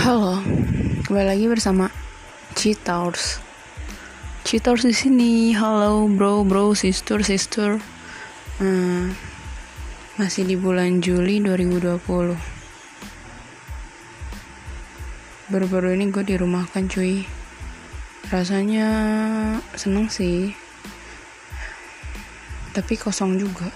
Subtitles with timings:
[0.00, 0.40] Halo,
[1.04, 1.92] kembali lagi bersama
[2.56, 3.36] Cheaters.
[4.48, 5.52] Cheaters di sini.
[5.52, 7.76] Halo bro, bro, sister, sister.
[8.56, 9.12] Hmm,
[10.16, 12.00] masih di bulan Juli 2020.
[15.52, 17.28] Baru-baru ini gue dirumahkan cuy.
[18.32, 18.88] Rasanya
[19.76, 20.56] seneng sih.
[22.72, 23.68] Tapi kosong juga.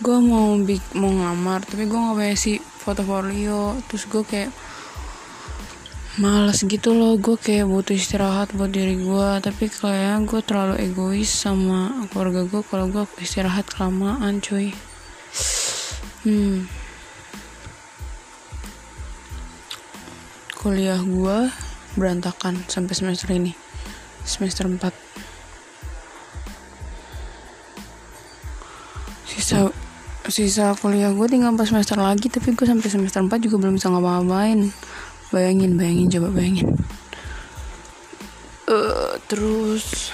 [0.00, 2.52] Gue mau bik mau ngamar tapi gue nggak punya si
[2.84, 3.76] portofolio.
[3.88, 4.50] Terus gue kayak
[6.16, 7.20] malas gitu loh.
[7.20, 12.62] Gue kayak butuh istirahat buat diri gue tapi kayaknya gue terlalu egois sama keluarga gue
[12.64, 14.72] kalau gue istirahat kelamaan cuy.
[16.24, 16.68] Hmm.
[20.56, 21.48] Kuliah gue
[21.96, 23.52] berantakan sampai semester ini.
[24.24, 25.10] Semester 4
[29.40, 29.72] sisa
[30.28, 33.88] sisa kuliah gue tinggal 4 semester lagi tapi gue sampai semester 4 juga belum bisa
[33.88, 34.68] ngapa-ngapain.
[35.32, 36.68] Bayangin bayangin coba bayangin.
[38.68, 40.12] Uh, terus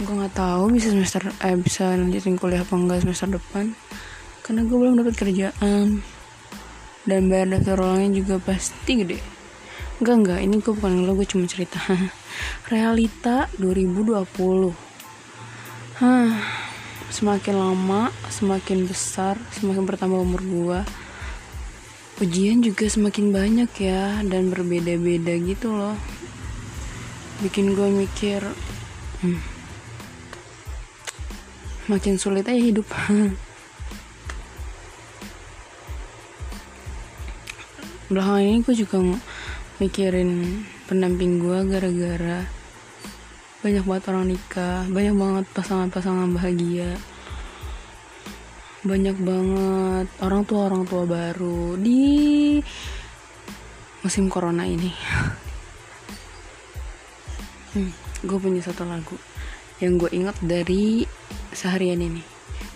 [0.00, 3.76] gue nggak tahu bisa semester eh bisa lanjutin kuliah apa enggak semester depan.
[4.40, 6.00] Karena gue belum dapat kerjaan.
[7.04, 9.20] Dan bayar daftar ulangnya juga pasti gede.
[10.00, 11.76] Enggak enggak ini gue bukan lo gue cuma cerita.
[12.72, 14.72] Realita 2020
[15.98, 16.67] Hah
[17.08, 20.80] semakin lama semakin besar semakin bertambah umur gua
[22.18, 25.94] ujian juga semakin banyak ya dan berbeda-beda gitu loh.
[27.38, 28.42] Bikin gua mikir
[29.22, 29.38] hmm,
[31.86, 32.90] makin sulit aja hidup.
[38.08, 39.04] Belakangan ini gue juga
[39.84, 42.48] mikirin pendamping gue gara-gara
[43.58, 46.94] banyak banget orang nikah banyak banget pasangan-pasangan bahagia.
[48.86, 52.02] Banyak banget orang tua orang tua baru di
[54.06, 54.92] musim corona ini.
[57.68, 57.92] Hmm,
[58.24, 59.12] gue punya satu lagu
[59.84, 61.04] yang gue ingat dari
[61.52, 62.24] seharian ini.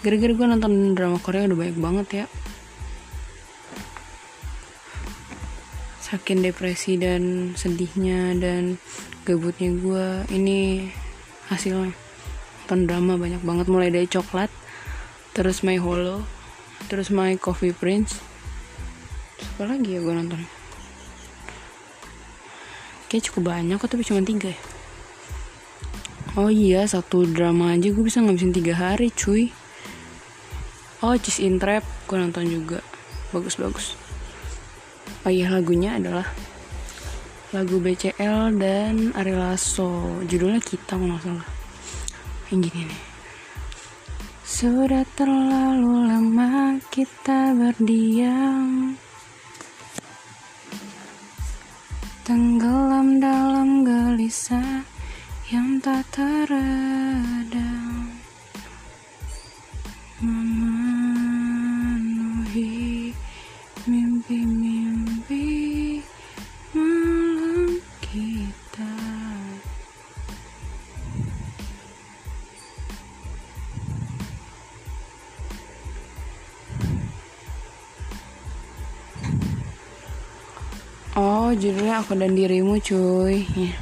[0.05, 2.27] Gara-gara gue nonton drama Korea udah banyak banget ya.
[6.05, 8.77] Saking depresi dan sedihnya dan
[9.23, 10.91] gabutnya gue ini
[11.47, 11.95] hasilnya.
[12.73, 14.49] Nonton drama banyak banget mulai dari coklat
[15.37, 16.25] terus my hollow
[16.89, 18.19] terus my coffee prince.
[19.55, 20.41] Apa lagi ya gue nonton?
[23.13, 24.61] Kayak cukup banyak kok tapi cuma tiga ya?
[26.33, 29.53] Oh iya satu drama aja gue bisa ngabisin tiga hari cuy.
[31.05, 32.81] Oh Cheese in Trap gue nonton juga.
[33.37, 34.01] Bagus-bagus.
[35.23, 36.25] Oh iya lagunya adalah
[37.53, 40.09] lagu BCL dan Ari Lasso.
[40.25, 41.49] Judulnya kita nggak salah.
[42.49, 43.03] Yang gini nih.
[44.41, 48.97] Sudah terlalu lama kita berdiam.
[52.25, 54.89] Tenggelam dalam gelisah
[55.53, 57.93] yang tak teredam
[81.13, 83.45] Oh, judulnya aku dan dirimu, cuy.
[83.53, 83.77] Ya.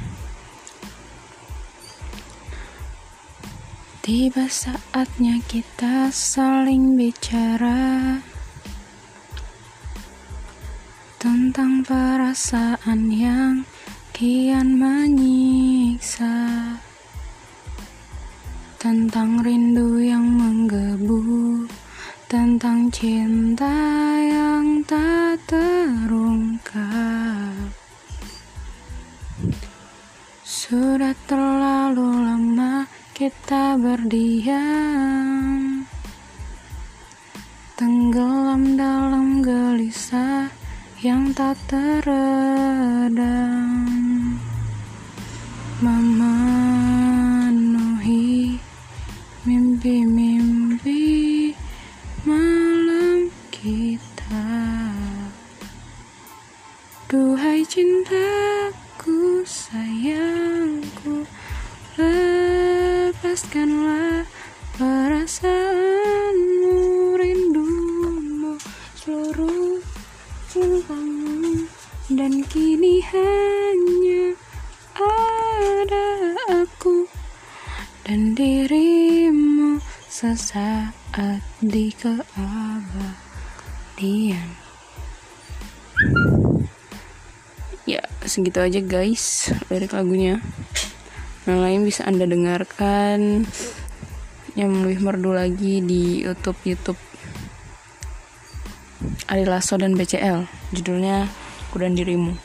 [4.03, 8.19] Tiba saatnya kita saling bicara
[11.15, 13.63] tentang perasaan yang
[14.11, 16.35] kian menyiksa,
[18.75, 21.63] tentang rindu yang menggebu,
[22.27, 24.00] tentang cinta
[30.71, 34.63] Sudah terlalu lama kita berdiam,
[37.75, 40.47] tenggelam dalam gelisah
[41.03, 43.19] yang tak teredam,
[45.83, 46.55] memenuhi
[49.43, 51.20] mimpi-mimpi
[63.41, 64.21] lepaskanlah
[64.77, 66.77] perasaanmu,
[67.17, 68.53] rindumu,
[68.93, 69.81] seluruh
[70.45, 71.65] cintamu,
[72.13, 74.37] dan kini hanya
[74.93, 77.09] ada aku
[78.05, 83.17] dan dirimu sesaat di keabadian.
[87.89, 90.37] Ya segitu aja guys lirik lagunya
[91.49, 93.45] yang lain bisa anda dengarkan.
[94.53, 96.99] Yang lebih merdu lagi di YouTube YouTube.
[99.31, 100.45] Ari Lasso dan BCL
[100.75, 101.25] judulnya
[101.69, 102.35] Aku dan Dirimu.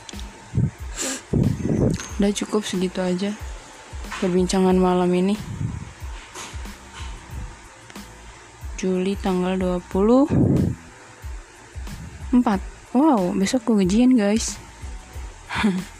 [2.17, 3.35] Udah cukup segitu aja
[4.23, 5.35] perbincangan malam ini.
[8.77, 10.29] Juli tanggal 24
[12.93, 14.61] wow besok gue gajian guys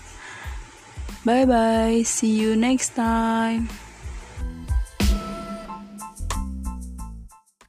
[1.27, 2.03] bye bye.
[2.07, 3.67] See you next time